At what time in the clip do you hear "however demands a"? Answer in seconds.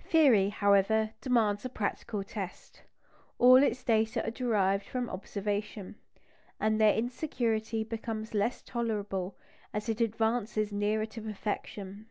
0.48-1.68